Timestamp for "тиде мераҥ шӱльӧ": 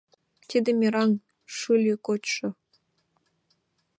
0.49-1.95